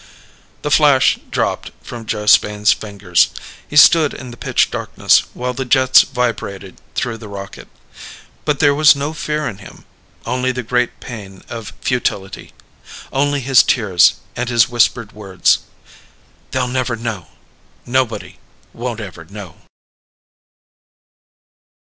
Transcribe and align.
The 0.63 0.71
flash 0.71 1.19
dropped 1.29 1.69
from 1.83 2.07
Joe 2.07 2.25
Spain's 2.25 2.73
fingers. 2.73 3.29
He 3.67 3.77
stood 3.77 4.15
in 4.15 4.31
the 4.31 4.35
pitch 4.35 4.71
darkness 4.71 5.19
while 5.35 5.53
the 5.53 5.63
jets 5.63 6.01
vibrated 6.01 6.81
through 6.95 7.19
the 7.19 7.27
rocket. 7.27 7.67
But 8.43 8.57
there 8.57 8.73
was 8.73 8.95
no 8.95 9.13
fear 9.13 9.47
in 9.47 9.59
him. 9.59 9.85
Only 10.25 10.51
the 10.51 10.63
great 10.63 10.99
pain 11.01 11.43
of 11.49 11.73
futility. 11.81 12.51
Only 13.13 13.41
his 13.41 13.61
tears, 13.61 14.15
and 14.35 14.49
his 14.49 14.67
whispered 14.67 15.11
words: 15.11 15.59
"They'll 16.49 16.67
never 16.67 16.95
know. 16.95 17.27
Nobody 17.85 18.39
won't 18.73 19.01
ever 19.01 19.23
know!" 19.25 19.57